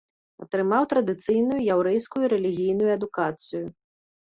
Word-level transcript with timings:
Атрымаў 0.43 0.87
традыцыйную 0.93 1.59
яўрэйскую 1.75 2.25
рэлігійную 2.33 2.91
адукацыю. 2.97 3.65